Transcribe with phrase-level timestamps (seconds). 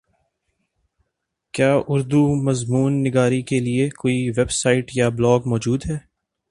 [1.53, 5.97] کیا اردو مضمون نگاری کیلئے کوئ ویبسائٹ یا بلاگ موجود ہے